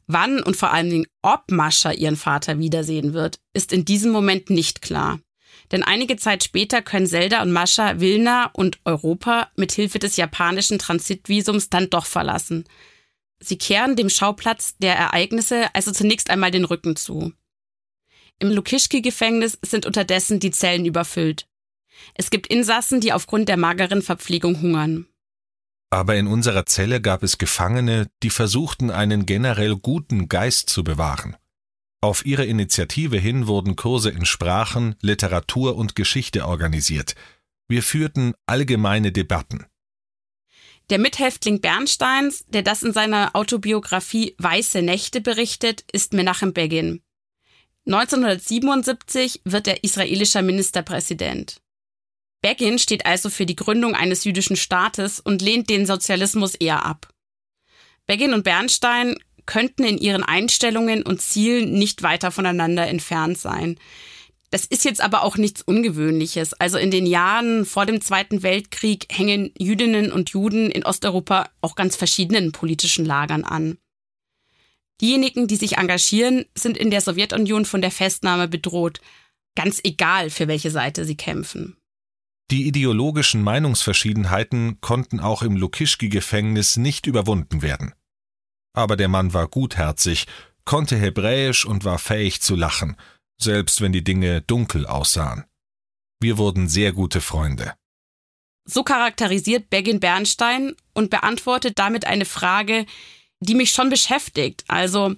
Wann 0.06 0.42
und 0.42 0.56
vor 0.56 0.72
allen 0.72 0.90
Dingen 0.90 1.06
ob 1.22 1.50
Mascha 1.50 1.92
ihren 1.92 2.16
Vater 2.16 2.58
wiedersehen 2.58 3.12
wird, 3.14 3.40
ist 3.54 3.72
in 3.72 3.84
diesem 3.84 4.12
Moment 4.12 4.50
nicht 4.50 4.82
klar. 4.82 5.20
Denn 5.70 5.82
einige 5.82 6.16
Zeit 6.16 6.44
später 6.44 6.82
können 6.82 7.06
Zelda 7.06 7.42
und 7.42 7.52
Mascha 7.52 8.00
Wilna 8.00 8.50
und 8.52 8.78
Europa 8.84 9.50
mit 9.56 9.72
Hilfe 9.72 9.98
des 9.98 10.16
japanischen 10.16 10.78
Transitvisums 10.78 11.70
dann 11.70 11.88
doch 11.88 12.06
verlassen. 12.06 12.64
Sie 13.42 13.58
kehren 13.58 13.96
dem 13.96 14.08
Schauplatz 14.08 14.76
der 14.78 14.96
Ereignisse 14.96 15.74
also 15.74 15.92
zunächst 15.92 16.30
einmal 16.30 16.50
den 16.50 16.64
Rücken 16.64 16.96
zu. 16.96 17.32
Im 18.38 18.50
Lukischki-Gefängnis 18.50 19.58
sind 19.62 19.86
unterdessen 19.86 20.40
die 20.40 20.50
Zellen 20.50 20.84
überfüllt. 20.84 21.46
Es 22.14 22.30
gibt 22.30 22.48
Insassen, 22.48 23.00
die 23.00 23.12
aufgrund 23.12 23.48
der 23.48 23.56
mageren 23.56 24.02
Verpflegung 24.02 24.60
hungern. 24.60 25.06
Aber 25.90 26.16
in 26.16 26.26
unserer 26.26 26.66
Zelle 26.66 27.00
gab 27.00 27.22
es 27.22 27.38
Gefangene, 27.38 28.08
die 28.22 28.30
versuchten, 28.30 28.90
einen 28.90 29.26
generell 29.26 29.76
guten 29.76 30.28
Geist 30.28 30.70
zu 30.70 30.82
bewahren. 30.82 31.36
Auf 32.00 32.26
ihre 32.26 32.46
Initiative 32.46 33.18
hin 33.18 33.46
wurden 33.46 33.76
Kurse 33.76 34.10
in 34.10 34.24
Sprachen, 34.24 34.96
Literatur 35.02 35.76
und 35.76 35.94
Geschichte 35.94 36.46
organisiert. 36.46 37.14
Wir 37.68 37.82
führten 37.82 38.34
allgemeine 38.46 39.12
Debatten. 39.12 39.66
Der 40.90 40.98
Mithäftling 40.98 41.60
Bernsteins, 41.60 42.44
der 42.48 42.62
das 42.62 42.82
in 42.82 42.92
seiner 42.92 43.34
Autobiografie 43.34 44.34
Weiße 44.38 44.82
Nächte 44.82 45.20
berichtet, 45.20 45.84
ist 45.92 46.12
Menachem 46.12 46.52
Begin. 46.52 47.02
1977 47.86 49.42
wird 49.44 49.66
er 49.66 49.82
israelischer 49.82 50.42
Ministerpräsident. 50.42 51.60
Begin 52.40 52.78
steht 52.78 53.06
also 53.06 53.30
für 53.30 53.46
die 53.46 53.56
Gründung 53.56 53.94
eines 53.94 54.24
jüdischen 54.24 54.56
Staates 54.56 55.20
und 55.20 55.42
lehnt 55.42 55.70
den 55.70 55.86
Sozialismus 55.86 56.54
eher 56.54 56.84
ab. 56.84 57.08
Begin 58.06 58.34
und 58.34 58.42
Bernstein 58.42 59.16
könnten 59.46 59.84
in 59.84 59.98
ihren 59.98 60.24
Einstellungen 60.24 61.02
und 61.02 61.20
Zielen 61.20 61.72
nicht 61.72 62.02
weiter 62.02 62.30
voneinander 62.30 62.86
entfernt 62.86 63.38
sein. 63.38 63.78
Das 64.52 64.66
ist 64.66 64.84
jetzt 64.84 65.00
aber 65.00 65.22
auch 65.22 65.38
nichts 65.38 65.62
Ungewöhnliches. 65.62 66.52
Also 66.52 66.76
in 66.76 66.90
den 66.90 67.06
Jahren 67.06 67.64
vor 67.64 67.86
dem 67.86 68.02
Zweiten 68.02 68.42
Weltkrieg 68.42 69.06
hängen 69.10 69.50
Jüdinnen 69.58 70.12
und 70.12 70.28
Juden 70.28 70.70
in 70.70 70.84
Osteuropa 70.84 71.48
auch 71.62 71.74
ganz 71.74 71.96
verschiedenen 71.96 72.52
politischen 72.52 73.06
Lagern 73.06 73.44
an. 73.44 73.78
Diejenigen, 75.00 75.46
die 75.48 75.56
sich 75.56 75.78
engagieren, 75.78 76.44
sind 76.54 76.76
in 76.76 76.90
der 76.90 77.00
Sowjetunion 77.00 77.64
von 77.64 77.80
der 77.80 77.90
Festnahme 77.90 78.46
bedroht, 78.46 79.00
ganz 79.54 79.80
egal, 79.84 80.28
für 80.28 80.48
welche 80.48 80.70
Seite 80.70 81.06
sie 81.06 81.16
kämpfen. 81.16 81.78
Die 82.50 82.66
ideologischen 82.66 83.42
Meinungsverschiedenheiten 83.42 84.82
konnten 84.82 85.18
auch 85.20 85.42
im 85.42 85.56
Lukischki-Gefängnis 85.56 86.76
nicht 86.76 87.06
überwunden 87.06 87.62
werden. 87.62 87.94
Aber 88.74 88.96
der 88.96 89.08
Mann 89.08 89.32
war 89.32 89.48
gutherzig, 89.48 90.26
konnte 90.66 90.96
Hebräisch 90.96 91.64
und 91.64 91.86
war 91.86 91.98
fähig 91.98 92.42
zu 92.42 92.54
lachen, 92.54 92.96
selbst 93.42 93.80
wenn 93.80 93.92
die 93.92 94.04
Dinge 94.04 94.42
dunkel 94.42 94.86
aussahen. 94.86 95.44
Wir 96.20 96.38
wurden 96.38 96.68
sehr 96.68 96.92
gute 96.92 97.20
Freunde. 97.20 97.74
So 98.64 98.84
charakterisiert 98.84 99.70
Begin 99.70 99.98
Bernstein 99.98 100.74
und 100.94 101.10
beantwortet 101.10 101.78
damit 101.78 102.06
eine 102.06 102.24
Frage, 102.24 102.86
die 103.40 103.54
mich 103.54 103.72
schon 103.72 103.90
beschäftigt. 103.90 104.64
Also 104.68 105.16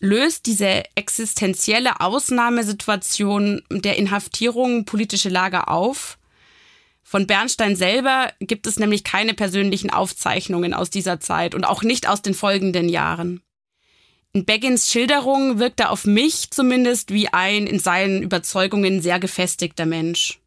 löst 0.00 0.46
diese 0.46 0.82
existenzielle 0.96 2.00
Ausnahmesituation 2.00 3.62
der 3.70 3.96
Inhaftierung 3.96 4.84
politische 4.86 5.28
Lager 5.28 5.68
auf? 5.68 6.18
Von 7.02 7.26
Bernstein 7.26 7.76
selber 7.76 8.32
gibt 8.40 8.66
es 8.66 8.78
nämlich 8.78 9.04
keine 9.04 9.34
persönlichen 9.34 9.90
Aufzeichnungen 9.90 10.74
aus 10.74 10.90
dieser 10.90 11.20
Zeit 11.20 11.54
und 11.54 11.64
auch 11.64 11.82
nicht 11.82 12.08
aus 12.08 12.22
den 12.22 12.34
folgenden 12.34 12.88
Jahren. 12.88 13.42
In 14.32 14.44
Begins 14.44 14.88
Schilderung 14.88 15.58
wirkt 15.58 15.80
er 15.80 15.90
auf 15.90 16.04
mich 16.04 16.52
zumindest 16.52 17.12
wie 17.12 17.32
ein 17.32 17.66
in 17.66 17.80
seinen 17.80 18.22
Überzeugungen 18.22 19.02
sehr 19.02 19.18
gefestigter 19.18 19.86
Mensch. 19.86 20.38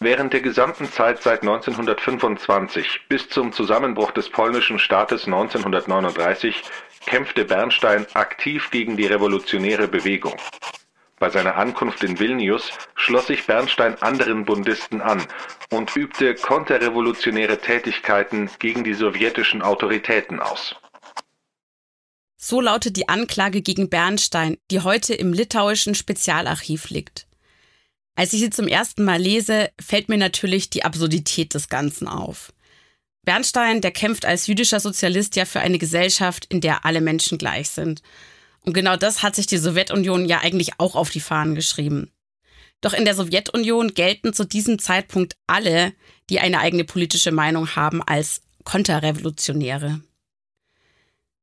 Während 0.00 0.32
der 0.32 0.40
gesamten 0.40 0.90
Zeit 0.90 1.22
seit 1.22 1.42
1925 1.42 3.02
bis 3.10 3.28
zum 3.28 3.52
Zusammenbruch 3.52 4.12
des 4.12 4.30
polnischen 4.30 4.78
Staates 4.78 5.26
1939 5.26 6.62
kämpfte 7.04 7.44
Bernstein 7.44 8.06
aktiv 8.14 8.70
gegen 8.70 8.96
die 8.96 9.06
revolutionäre 9.06 9.86
Bewegung. 9.86 10.36
Bei 11.18 11.28
seiner 11.28 11.56
Ankunft 11.56 12.02
in 12.02 12.18
Vilnius 12.18 12.70
schloss 12.94 13.26
sich 13.26 13.44
Bernstein 13.44 14.00
anderen 14.02 14.46
Bundisten 14.46 15.02
an 15.02 15.22
und 15.70 15.94
übte 15.94 16.34
konterrevolutionäre 16.34 17.58
Tätigkeiten 17.58 18.48
gegen 18.58 18.84
die 18.84 18.94
sowjetischen 18.94 19.60
Autoritäten 19.60 20.40
aus. 20.40 20.76
So 22.48 22.60
lautet 22.60 22.96
die 22.96 23.08
Anklage 23.08 23.60
gegen 23.60 23.90
Bernstein, 23.90 24.56
die 24.70 24.78
heute 24.78 25.14
im 25.14 25.32
litauischen 25.32 25.96
Spezialarchiv 25.96 26.90
liegt. 26.90 27.26
Als 28.14 28.32
ich 28.34 28.38
sie 28.38 28.50
zum 28.50 28.68
ersten 28.68 29.02
Mal 29.02 29.20
lese, 29.20 29.70
fällt 29.80 30.08
mir 30.08 30.16
natürlich 30.16 30.70
die 30.70 30.84
Absurdität 30.84 31.54
des 31.54 31.68
Ganzen 31.68 32.06
auf. 32.06 32.52
Bernstein, 33.24 33.80
der 33.80 33.90
kämpft 33.90 34.24
als 34.24 34.46
jüdischer 34.46 34.78
Sozialist 34.78 35.34
ja 35.34 35.44
für 35.44 35.58
eine 35.58 35.78
Gesellschaft, 35.78 36.46
in 36.48 36.60
der 36.60 36.84
alle 36.84 37.00
Menschen 37.00 37.36
gleich 37.36 37.68
sind. 37.70 38.00
Und 38.60 38.74
genau 38.74 38.94
das 38.94 39.24
hat 39.24 39.34
sich 39.34 39.48
die 39.48 39.58
Sowjetunion 39.58 40.24
ja 40.24 40.38
eigentlich 40.38 40.78
auch 40.78 40.94
auf 40.94 41.10
die 41.10 41.18
Fahnen 41.18 41.56
geschrieben. 41.56 42.12
Doch 42.80 42.92
in 42.92 43.04
der 43.04 43.16
Sowjetunion 43.16 43.92
gelten 43.92 44.32
zu 44.32 44.44
diesem 44.44 44.78
Zeitpunkt 44.78 45.36
alle, 45.48 45.94
die 46.30 46.38
eine 46.38 46.60
eigene 46.60 46.84
politische 46.84 47.32
Meinung 47.32 47.74
haben, 47.74 48.04
als 48.04 48.42
Konterrevolutionäre. 48.62 50.00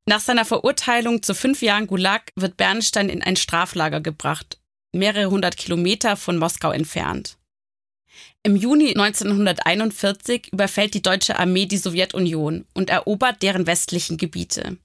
Nach 0.05 0.19
seiner 0.19 0.43
Verurteilung 0.43 1.23
zu 1.23 1.33
fünf 1.33 1.61
Jahren 1.61 1.87
Gulag 1.87 2.31
wird 2.35 2.57
Bernstein 2.57 3.07
in 3.07 3.23
ein 3.23 3.37
Straflager 3.37 4.01
gebracht, 4.01 4.59
mehrere 4.91 5.29
hundert 5.29 5.55
Kilometer 5.55 6.17
von 6.17 6.37
Moskau 6.37 6.71
entfernt. 6.71 7.37
Im 8.43 8.57
Juni 8.57 8.89
1941 8.89 10.51
überfällt 10.51 10.93
die 10.93 11.01
deutsche 11.01 11.39
Armee 11.39 11.65
die 11.65 11.77
Sowjetunion 11.77 12.65
und 12.73 12.89
erobert 12.89 13.41
deren 13.41 13.65
westlichen 13.65 14.17
Gebiete. 14.17 14.77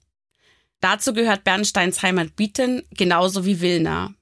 Dazu 0.80 1.12
gehört 1.12 1.42
Bernsteins 1.42 2.02
Heimat 2.02 2.36
Bieten 2.36 2.84
genauso 2.92 3.44
wie 3.44 3.60
Wilna. 3.60 4.14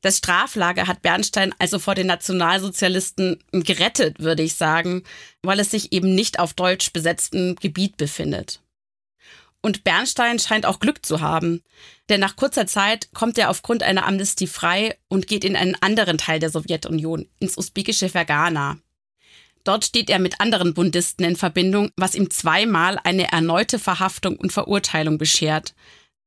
Das 0.00 0.18
Straflager 0.18 0.86
hat 0.86 1.02
Bernstein 1.02 1.52
also 1.58 1.80
vor 1.80 1.96
den 1.96 2.06
Nationalsozialisten 2.06 3.42
gerettet, 3.50 4.20
würde 4.20 4.44
ich 4.44 4.54
sagen, 4.54 5.02
weil 5.42 5.58
es 5.58 5.72
sich 5.72 5.92
eben 5.92 6.14
nicht 6.14 6.38
auf 6.38 6.54
deutsch 6.54 6.92
besetztem 6.92 7.56
Gebiet 7.56 7.96
befindet. 7.96 8.60
Und 9.60 9.82
Bernstein 9.84 10.38
scheint 10.38 10.66
auch 10.66 10.78
Glück 10.78 11.04
zu 11.04 11.20
haben, 11.20 11.62
denn 12.08 12.20
nach 12.20 12.36
kurzer 12.36 12.66
Zeit 12.66 13.08
kommt 13.12 13.38
er 13.38 13.50
aufgrund 13.50 13.82
einer 13.82 14.06
Amnestie 14.06 14.46
frei 14.46 14.96
und 15.08 15.26
geht 15.26 15.44
in 15.44 15.56
einen 15.56 15.74
anderen 15.80 16.16
Teil 16.16 16.38
der 16.38 16.50
Sowjetunion, 16.50 17.28
ins 17.40 17.58
usbekische 17.58 18.08
Fergana. 18.08 18.78
Dort 19.64 19.84
steht 19.84 20.08
er 20.10 20.18
mit 20.18 20.40
anderen 20.40 20.74
Bundisten 20.74 21.24
in 21.24 21.36
Verbindung, 21.36 21.90
was 21.96 22.14
ihm 22.14 22.30
zweimal 22.30 22.98
eine 23.02 23.32
erneute 23.32 23.78
Verhaftung 23.78 24.36
und 24.36 24.52
Verurteilung 24.52 25.18
beschert. 25.18 25.74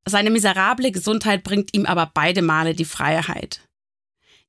Seine 0.05 0.29
miserable 0.29 0.91
Gesundheit 0.91 1.43
bringt 1.43 1.73
ihm 1.73 1.85
aber 1.85 2.11
beide 2.13 2.41
Male 2.41 2.75
die 2.75 2.85
Freiheit. 2.85 3.61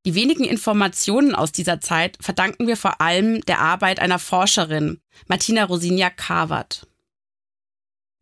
Die 0.04 0.14
wenigen 0.16 0.44
Informationen 0.44 1.34
aus 1.34 1.52
dieser 1.52 1.80
Zeit 1.80 2.18
verdanken 2.20 2.66
wir 2.66 2.76
vor 2.76 3.00
allem 3.00 3.40
der 3.42 3.60
Arbeit 3.60 4.00
einer 4.00 4.18
Forscherin, 4.18 5.00
Martina 5.28 5.64
Rosinia-Karwat. 5.64 6.88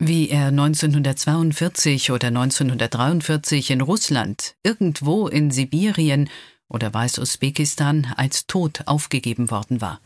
Wie 0.03 0.31
er 0.31 0.47
1942 0.47 2.11
oder 2.11 2.29
1943 2.29 3.71
in 3.71 3.83
Russland, 3.83 4.57
irgendwo 4.63 5.29
in 5.29 5.51
Sibirien 5.51 6.31
oder 6.71 6.95
Weißusbekistan 6.95 8.15
als 8.17 8.47
tot 8.47 8.87
aufgegeben 8.87 9.51
worden 9.51 9.83
war. 9.83 10.01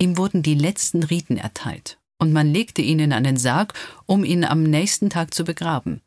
Ihm 0.00 0.16
wurden 0.16 0.44
die 0.44 0.54
letzten 0.54 1.02
Riten 1.02 1.38
erteilt 1.38 1.98
und 2.20 2.32
man 2.32 2.52
legte 2.52 2.82
ihn 2.82 3.00
in 3.00 3.12
einen 3.12 3.36
Sarg, 3.36 3.74
um 4.06 4.22
ihn 4.22 4.44
am 4.44 4.62
nächsten 4.62 5.10
Tag 5.10 5.34
zu 5.34 5.42
begraben. 5.42 6.02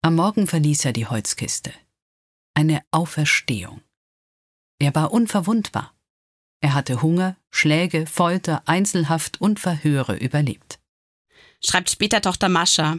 Am 0.00 0.14
Morgen 0.14 0.46
verließ 0.46 0.86
er 0.86 0.94
die 0.94 1.06
Holzkiste. 1.06 1.74
Eine 2.54 2.80
Auferstehung. 2.90 3.82
Er 4.78 4.94
war 4.94 5.12
unverwundbar. 5.12 5.94
Er 6.62 6.72
hatte 6.72 7.02
Hunger, 7.02 7.36
Schläge, 7.50 8.06
Folter, 8.06 8.62
Einzelhaft 8.64 9.42
und 9.42 9.60
Verhöre 9.60 10.16
überlebt 10.16 10.80
schreibt 11.64 11.90
später 11.90 12.20
Tochter 12.20 12.48
Mascha. 12.48 12.98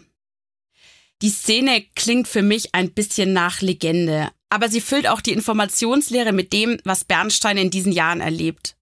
Die 1.22 1.30
Szene 1.30 1.84
klingt 1.96 2.28
für 2.28 2.44
mich 2.44 2.76
ein 2.76 2.92
bisschen 2.92 3.34
nach 3.34 3.62
Legende, 3.62 4.30
aber 4.50 4.70
sie 4.70 4.82
füllt 4.82 5.08
auch 5.08 5.22
die 5.22 5.34
Informationslehre 5.34 6.32
mit 6.32 6.54
dem, 6.54 6.80
was 6.84 7.06
Bernstein 7.06 7.58
in 7.58 7.72
diesen 7.72 7.92
Jahren 7.92 8.22
erlebt. 8.22 8.76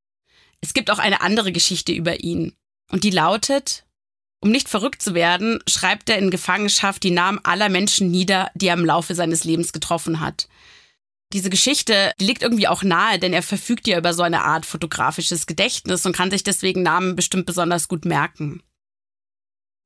Es 0.62 0.74
gibt 0.74 0.91
auch 0.91 1.00
eine 1.00 1.22
andere 1.22 1.51
Geschichte 1.51 1.94
über 1.94 2.22
ihn. 2.22 2.53
Und 2.91 3.03
die 3.03 3.10
lautet, 3.10 3.86
um 4.41 4.51
nicht 4.51 4.70
verrückt 4.70 5.01
zu 5.01 5.13
werden, 5.13 5.60
schreibt 5.67 6.10
er 6.10 6.17
in 6.17 6.29
Gefangenschaft 6.29 7.03
die 7.03 7.12
Namen 7.12 7.39
aller 7.44 7.70
Menschen 7.70 8.12
nieder, 8.12 8.51
die 8.53 8.67
er 8.67 8.75
im 8.75 8.86
Laufe 8.86 9.15
seines 9.15 9.44
Lebens 9.44 9.74
getroffen 9.74 10.20
hat. 10.20 10.48
Diese 11.34 11.50
Geschichte 11.50 12.12
liegt 12.20 12.44
irgendwie 12.44 12.67
auch 12.67 12.84
nahe, 12.84 13.17
denn 13.17 13.34
er 13.34 13.41
verfügt 13.41 13.88
ja 13.88 13.98
über 13.98 14.13
so 14.13 14.24
eine 14.24 14.44
Art 14.44 14.65
fotografisches 14.65 15.48
Gedächtnis 15.48 16.05
und 16.05 16.15
kann 16.15 16.32
sich 16.32 16.44
deswegen 16.44 16.84
Namen 16.84 17.15
bestimmt 17.15 17.46
besonders 17.46 17.88
gut 17.88 18.05
merken. 18.05 18.62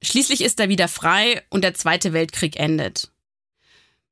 Schließlich 0.02 0.42
ist 0.42 0.60
er 0.60 0.70
wieder 0.70 0.88
frei 0.88 1.44
und 1.50 1.64
der 1.64 1.74
Zweite 1.74 2.14
Weltkrieg 2.14 2.58
endet. 2.58 3.12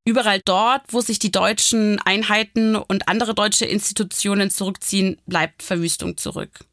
Überall 0.04 0.40
dort, 0.42 0.92
wo 0.92 1.00
sich 1.00 1.18
die 1.18 1.32
deutschen 1.32 1.98
Einheiten 2.00 2.76
und 2.76 3.08
andere 3.08 3.34
deutsche 3.34 3.66
Institutionen 3.66 4.50
zurückziehen, 4.50 5.20
bleibt 5.26 5.62
Verwüstung 5.62 6.16
zurück. 6.16 6.64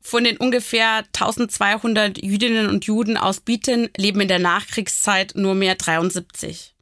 Von 0.00 0.24
den 0.24 0.36
ungefähr 0.36 1.04
1200 1.12 2.22
Jüdinnen 2.22 2.68
und 2.68 2.84
Juden 2.84 3.16
aus 3.16 3.40
Bieten 3.40 3.90
leben 3.96 4.20
in 4.20 4.28
der 4.28 4.38
Nachkriegszeit 4.38 5.32
nur 5.34 5.54
mehr 5.54 5.74
73. 5.74 6.74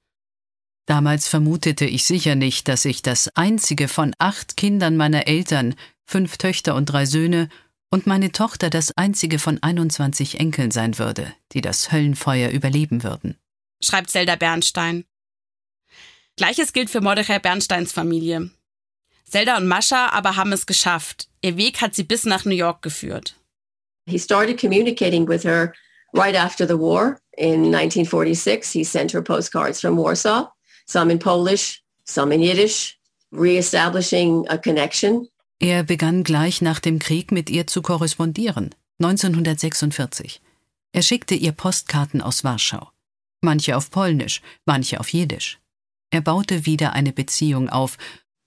Damals 0.84 1.26
vermutete 1.26 1.86
ich 1.86 2.04
sicher 2.04 2.36
nicht, 2.36 2.68
dass 2.68 2.84
ich 2.84 3.02
das 3.02 3.28
einzige 3.34 3.88
von 3.88 4.14
acht 4.18 4.56
Kindern 4.56 4.96
meiner 4.96 5.26
Eltern, 5.26 5.74
fünf 6.04 6.36
Töchter 6.36 6.76
und 6.76 6.86
drei 6.86 7.06
Söhne, 7.06 7.48
und 7.90 8.06
meine 8.06 8.32
Tochter 8.32 8.70
das 8.70 8.96
einzige 8.96 9.38
von 9.38 9.62
21 9.62 10.40
Enkeln 10.40 10.70
sein 10.70 10.98
würde, 10.98 11.32
die 11.52 11.60
das 11.60 11.92
Höllenfeuer 11.92 12.50
überleben 12.50 13.02
würden. 13.02 13.38
Schreibt 13.82 14.10
Zelda 14.10 14.36
Bernstein. 14.36 15.04
Gleiches 16.36 16.72
gilt 16.72 16.90
für 16.90 17.00
Mordechai 17.00 17.38
Bernsteins 17.38 17.92
Familie. 17.92 18.50
Zelda 19.28 19.56
und 19.56 19.66
Mascha 19.66 20.10
aber 20.10 20.36
haben 20.36 20.52
es 20.52 20.66
geschafft. 20.66 21.28
Ihr 21.40 21.56
Weg 21.56 21.80
hat 21.80 21.94
sie 21.94 22.04
bis 22.04 22.24
nach 22.24 22.44
New 22.44 22.54
York 22.54 22.82
geführt. 22.82 23.34
He 24.06 24.18
started 24.18 24.60
communicating 24.60 25.26
with 25.26 25.44
her 25.44 25.72
right 26.14 26.36
after 26.36 26.66
the 26.66 26.78
war. 26.78 27.18
In 27.36 27.74
1946, 27.74 28.70
he 28.72 28.84
sent 28.84 29.12
her 29.12 29.22
postcards 29.22 29.80
from 29.80 29.96
Warsaw, 29.96 30.48
some 30.86 31.10
in 31.10 31.18
Polish, 31.18 31.82
some 32.04 32.32
in 32.32 32.40
Yiddish, 32.40 32.98
reestablishing 33.32 34.46
a 34.48 34.56
connection 34.56 35.28
er 35.58 35.82
begann 35.82 36.24
gleich 36.24 36.60
nach 36.60 36.80
dem 36.80 36.98
Krieg 36.98 37.32
mit 37.32 37.50
ihr 37.50 37.66
zu 37.66 37.82
korrespondieren, 37.82 38.74
1946. 39.00 40.40
Er 40.92 41.02
schickte 41.02 41.34
ihr 41.34 41.52
Postkarten 41.52 42.20
aus 42.20 42.44
Warschau, 42.44 42.90
manche 43.42 43.76
auf 43.76 43.90
Polnisch, 43.90 44.42
manche 44.64 45.00
auf 45.00 45.12
Jiddisch. 45.12 45.58
Er 46.10 46.20
baute 46.20 46.66
wieder 46.66 46.92
eine 46.92 47.12
Beziehung 47.12 47.68
auf. 47.68 47.98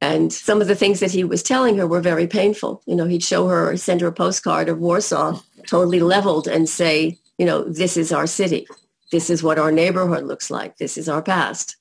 And 0.02 0.32
some 0.32 0.62
of 0.62 0.68
the 0.68 0.76
things 0.76 1.00
that 1.02 1.12
he 1.12 1.24
was 1.24 1.44
telling 1.44 1.78
her 1.78 1.90
were 1.90 2.02
very 2.02 2.26
painful. 2.26 2.82
You 2.86 2.96
know, 2.96 3.06
he'd 3.06 3.24
show 3.24 3.48
her, 3.50 3.76
send 3.76 4.02
her 4.02 4.08
a 4.08 4.14
postcard 4.14 4.70
of 4.70 4.80
Warsaw, 4.80 5.42
totally 5.68 6.00
leveled, 6.00 6.48
and 6.48 6.70
say, 6.70 7.18
you 7.38 7.46
know, 7.46 7.64
this 7.64 7.98
is 7.98 8.12
our 8.14 8.26
city. 8.26 8.66
This 9.12 9.30
is 9.30 9.44
what 9.44 9.60
our 9.60 9.72
neighborhood 9.72 10.24
looks 10.24 10.50
like. 10.50 10.78
This 10.78 10.98
is 10.98 11.10
our 11.10 11.22
past. 11.22 11.78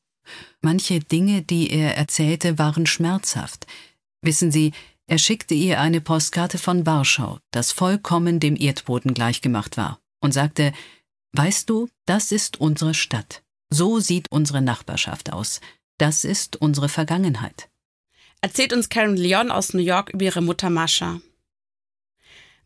Manche 0.62 1.00
Dinge, 1.00 1.42
die 1.42 1.70
er 1.70 1.96
erzählte, 1.96 2.58
waren 2.58 2.86
schmerzhaft. 2.86 3.66
Wissen 4.20 4.50
Sie, 4.50 4.72
er 5.08 5.18
schickte 5.18 5.54
ihr 5.54 5.80
eine 5.80 6.02
Postkarte 6.02 6.58
von 6.58 6.84
Warschau, 6.84 7.38
das 7.50 7.72
vollkommen 7.72 8.40
dem 8.40 8.56
Erdboden 8.56 9.14
gleichgemacht 9.14 9.78
war, 9.78 10.00
und 10.20 10.32
sagte, 10.32 10.72
Weißt 11.32 11.70
du, 11.70 11.88
das 12.06 12.30
ist 12.30 12.60
unsere 12.60 12.92
Stadt. 12.92 13.42
So 13.70 14.00
sieht 14.00 14.30
unsere 14.30 14.60
Nachbarschaft 14.60 15.32
aus. 15.32 15.60
Das 15.98 16.24
ist 16.24 16.56
unsere 16.56 16.88
Vergangenheit. 16.88 17.70
Erzählt 18.40 18.72
uns 18.72 18.88
Karen 18.88 19.16
Leon 19.16 19.50
aus 19.50 19.72
New 19.72 19.82
York 19.82 20.10
über 20.10 20.24
ihre 20.24 20.42
Mutter 20.42 20.70
Mascha. 20.70 21.20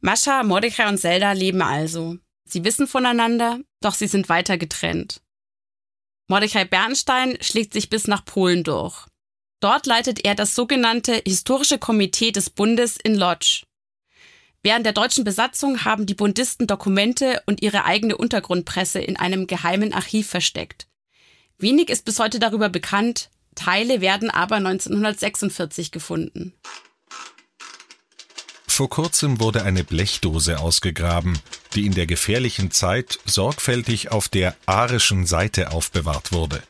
Mascha, 0.01 0.43
Mordechai 0.43 0.89
und 0.89 0.99
Zelda 0.99 1.33
leben 1.33 1.63
also. 1.63 2.19
Sie 2.45 2.65
wissen 2.65 2.89
voneinander, 2.89 3.61
doch 3.81 3.95
sie 3.95 4.09
sind 4.09 4.29
weiter 4.29 4.59
getrennt. 4.59 5.23
Mordechai 6.29 6.65
Bernstein 6.65 7.39
schlägt 7.41 7.73
sich 7.73 7.89
bis 7.89 8.09
nach 8.09 8.25
Polen 8.25 8.65
durch. 8.65 9.07
Dort 9.63 9.87
leitet 9.87 10.25
er 10.25 10.35
das 10.35 10.57
sogenannte 10.57 11.23
Historische 11.25 11.79
Komitee 11.79 12.33
des 12.33 12.51
Bundes 12.51 12.97
in 12.97 13.15
Lodz. 13.15 13.63
Während 14.65 14.85
der 14.85 14.93
deutschen 14.93 15.23
Besatzung 15.23 15.85
haben 15.85 16.05
die 16.05 16.15
Bundisten 16.15 16.67
Dokumente 16.67 17.41
und 17.47 17.63
ihre 17.63 17.85
eigene 17.85 18.17
Untergrundpresse 18.17 18.99
in 18.99 19.17
einem 19.17 19.47
geheimen 19.47 19.93
Archiv 19.93 20.29
versteckt. 20.29 20.89
Wenig 21.59 21.91
ist 21.91 22.05
bis 22.05 22.19
heute 22.19 22.41
darüber 22.41 22.71
bekannt, 22.71 23.31
Teile 23.55 24.01
werden 24.01 24.31
aber 24.31 24.57
1946 24.57 25.93
gefunden. 25.93 26.55
Vor 28.67 28.91
kurzem 28.91 29.39
wurde 29.39 29.63
eine 29.63 29.85
Blechdose 29.85 30.59
ausgegraben, 30.59 31.39
die 31.75 31.87
in 31.87 31.95
der 31.95 32.07
gefährlichen 32.07 32.73
Zeit 32.73 33.21
sorgfältig 33.27 34.11
auf 34.11 34.29
der 34.29 34.57
arischen 34.67 35.25
Seite 35.25 35.71
aufbewahrt 35.71 36.33
wurde. 36.33 36.61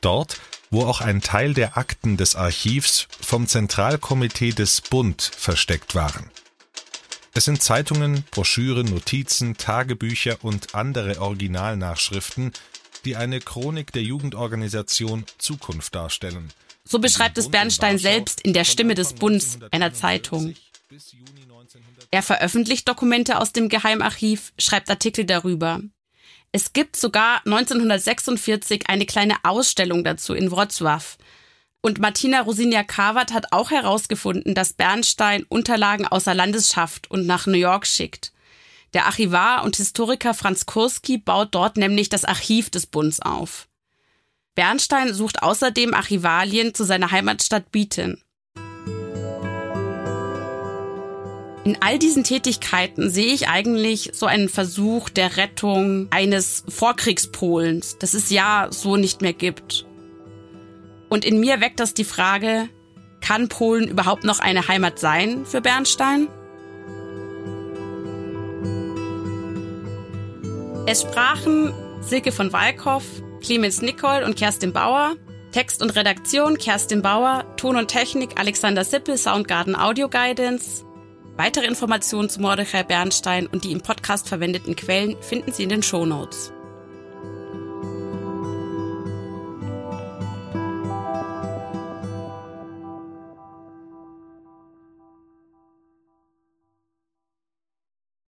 Dort, 0.00 0.40
wo 0.76 0.84
auch 0.84 1.00
ein 1.00 1.22
Teil 1.22 1.54
der 1.54 1.78
Akten 1.78 2.18
des 2.18 2.36
Archivs 2.36 3.08
vom 3.22 3.46
Zentralkomitee 3.46 4.50
des 4.50 4.82
Bund 4.82 5.22
versteckt 5.22 5.94
waren. 5.94 6.28
Es 7.32 7.46
sind 7.46 7.62
Zeitungen, 7.62 8.24
Broschüren, 8.30 8.84
Notizen, 8.84 9.56
Tagebücher 9.56 10.36
und 10.42 10.74
andere 10.74 11.22
Originalnachschriften, 11.22 12.52
die 13.06 13.16
eine 13.16 13.40
Chronik 13.40 13.90
der 13.92 14.02
Jugendorganisation 14.02 15.24
Zukunft 15.38 15.94
darstellen. 15.94 16.52
So 16.84 16.98
beschreibt 16.98 17.38
es 17.38 17.50
Bernstein 17.50 17.96
selbst 17.96 18.42
in 18.42 18.52
der 18.52 18.64
Stimme 18.64 18.94
des 18.94 19.14
Bunds, 19.14 19.58
einer 19.70 19.94
Zeitung. 19.94 20.54
Er 22.10 22.22
veröffentlicht 22.22 22.86
Dokumente 22.86 23.40
aus 23.40 23.52
dem 23.52 23.70
Geheimarchiv, 23.70 24.52
schreibt 24.58 24.90
Artikel 24.90 25.24
darüber. 25.24 25.80
Es 26.52 26.72
gibt 26.72 26.96
sogar 26.96 27.42
1946 27.44 28.88
eine 28.88 29.06
kleine 29.06 29.36
Ausstellung 29.44 30.04
dazu 30.04 30.34
in 30.34 30.50
Wrocław, 30.50 31.16
und 31.86 32.00
Martina 32.00 32.40
Rosinia-Kawat 32.40 33.32
hat 33.32 33.52
auch 33.52 33.70
herausgefunden, 33.70 34.56
dass 34.56 34.72
Bernstein 34.72 35.44
Unterlagen 35.48 36.04
außer 36.04 36.34
Landesschaft 36.34 37.08
und 37.12 37.28
nach 37.28 37.46
New 37.46 37.52
York 37.58 37.86
schickt. 37.86 38.32
Der 38.92 39.06
Archivar 39.06 39.62
und 39.62 39.76
Historiker 39.76 40.34
Franz 40.34 40.66
Kurski 40.66 41.16
baut 41.16 41.54
dort 41.54 41.76
nämlich 41.76 42.08
das 42.08 42.24
Archiv 42.24 42.70
des 42.70 42.86
Bunds 42.86 43.20
auf. 43.20 43.68
Bernstein 44.56 45.14
sucht 45.14 45.44
außerdem 45.44 45.94
Archivalien 45.94 46.74
zu 46.74 46.82
seiner 46.82 47.12
Heimatstadt 47.12 47.70
Bieten. 47.70 48.20
In 51.66 51.78
all 51.82 51.98
diesen 51.98 52.22
Tätigkeiten 52.22 53.10
sehe 53.10 53.34
ich 53.34 53.48
eigentlich 53.48 54.10
so 54.12 54.26
einen 54.26 54.48
Versuch 54.48 55.08
der 55.08 55.36
Rettung 55.36 56.06
eines 56.12 56.62
Vorkriegspolens, 56.68 57.98
das 57.98 58.14
es 58.14 58.30
ja 58.30 58.68
so 58.70 58.96
nicht 58.96 59.20
mehr 59.20 59.32
gibt. 59.32 59.84
Und 61.08 61.24
in 61.24 61.40
mir 61.40 61.60
weckt 61.60 61.80
das 61.80 61.92
die 61.92 62.04
Frage, 62.04 62.68
kann 63.20 63.48
Polen 63.48 63.88
überhaupt 63.88 64.22
noch 64.22 64.38
eine 64.38 64.68
Heimat 64.68 65.00
sein 65.00 65.44
für 65.44 65.60
Bernstein? 65.60 66.28
Es 70.86 71.02
sprachen 71.02 71.74
Silke 72.00 72.30
von 72.30 72.52
Walkow, 72.52 73.02
Clemens 73.40 73.82
Nicol 73.82 74.22
und 74.22 74.36
Kerstin 74.36 74.72
Bauer. 74.72 75.16
Text 75.50 75.82
und 75.82 75.96
Redaktion 75.96 76.58
Kerstin 76.58 77.02
Bauer, 77.02 77.44
Ton 77.56 77.76
und 77.76 77.88
Technik 77.88 78.38
Alexander 78.38 78.84
Sippel, 78.84 79.18
Soundgarden 79.18 79.74
Audio 79.74 80.08
Guidance. 80.08 80.85
Weitere 81.36 81.66
Informationen 81.66 82.30
zu 82.30 82.40
Mordechai 82.40 82.82
Bernstein 82.82 83.46
und 83.46 83.64
die 83.64 83.72
im 83.72 83.82
Podcast 83.82 84.28
verwendeten 84.28 84.74
Quellen 84.74 85.16
finden 85.20 85.52
Sie 85.52 85.64
in 85.64 85.68
den 85.68 85.82
Show 85.82 86.06
Notes. 86.06 86.52